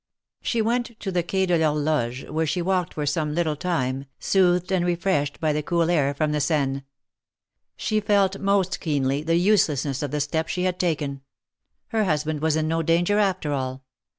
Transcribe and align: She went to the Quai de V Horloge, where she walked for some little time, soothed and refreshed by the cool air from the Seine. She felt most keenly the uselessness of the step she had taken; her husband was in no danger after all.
She 0.41 0.63
went 0.63 0.99
to 1.01 1.11
the 1.11 1.21
Quai 1.21 1.45
de 1.45 1.57
V 1.59 1.63
Horloge, 1.63 2.27
where 2.27 2.47
she 2.47 2.59
walked 2.59 2.95
for 2.95 3.05
some 3.05 3.35
little 3.35 3.55
time, 3.55 4.05
soothed 4.17 4.71
and 4.71 4.83
refreshed 4.83 5.39
by 5.39 5.53
the 5.53 5.61
cool 5.61 5.91
air 5.91 6.15
from 6.15 6.31
the 6.31 6.41
Seine. 6.41 6.81
She 7.75 7.99
felt 7.99 8.39
most 8.39 8.79
keenly 8.79 9.21
the 9.21 9.35
uselessness 9.35 10.01
of 10.01 10.09
the 10.09 10.19
step 10.19 10.47
she 10.47 10.63
had 10.63 10.79
taken; 10.79 11.21
her 11.89 12.05
husband 12.05 12.41
was 12.41 12.55
in 12.55 12.67
no 12.67 12.81
danger 12.81 13.19
after 13.19 13.53
all. 13.53 13.83